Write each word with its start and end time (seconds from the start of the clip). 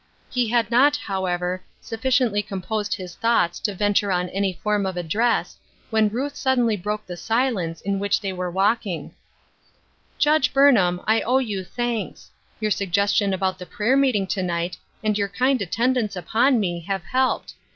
He 0.31 0.47
had 0.47 0.71
not, 0.71 0.95
however, 0.97 1.63
sufficiently 1.79 2.41
composed 2.41 2.95
his 2.95 3.13
thoughts 3.13 3.59
to 3.59 3.75
venture 3.75 4.11
on 4.11 4.29
any 4.29 4.53
form 4.63 4.87
of 4.87 4.97
address, 4.97 5.59
when 5.91 6.09
Ruth 6.09 6.35
suddenly 6.35 6.75
broke 6.75 7.05
the 7.05 7.15
silence 7.15 7.81
in 7.81 7.99
which 7.99 8.19
they 8.19 8.33
were 8.33 8.49
walking:" 8.49 9.13
Judge 10.27 10.53
Burnham, 10.53 11.01
I 11.05 11.21
owe 11.21 11.37
you 11.37 11.63
thanks. 11.63 12.31
Your 12.59 12.71
suggestion 12.71 13.31
about 13.31 13.59
the 13.59 13.67
prayer 13.67 13.95
meeting 13.95 14.25
to 14.25 14.41
night, 14.41 14.75
and 15.03 15.19
your 15.19 15.29
kind 15.29 15.61
attendance 15.61 16.15
upon 16.15 16.59
me, 16.59 16.79
have 16.87 17.03
helped. 17.03 17.53